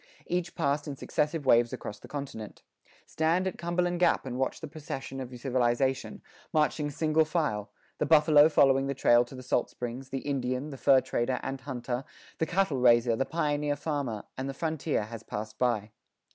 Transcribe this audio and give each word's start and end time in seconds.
Each 0.25 0.55
passed 0.55 0.87
in 0.87 0.95
successive 0.95 1.45
waves 1.45 1.71
across 1.73 1.99
the 1.99 2.07
continent. 2.07 2.63
Stand 3.05 3.45
at 3.45 3.59
Cumberland 3.59 3.99
Gap 3.99 4.25
and 4.25 4.35
watch 4.39 4.59
the 4.59 4.67
procession 4.67 5.19
of 5.19 5.29
civilization, 5.39 6.23
marching 6.51 6.89
single 6.89 7.23
file 7.23 7.69
the 7.99 8.07
buffalo 8.07 8.49
following 8.49 8.87
the 8.87 8.95
trail 8.95 9.23
to 9.23 9.35
the 9.35 9.43
salt 9.43 9.69
springs, 9.69 10.09
the 10.09 10.21
Indian, 10.27 10.71
the 10.71 10.77
fur 10.77 11.01
trader 11.01 11.39
and 11.43 11.61
hunter, 11.61 12.03
the 12.39 12.47
cattle 12.47 12.79
raiser, 12.79 13.15
the 13.15 13.25
pioneer 13.25 13.75
farmer 13.75 14.23
and 14.39 14.49
the 14.49 14.55
frontier 14.55 15.03
has 15.03 15.21
passed 15.21 15.59
by. 15.59 15.91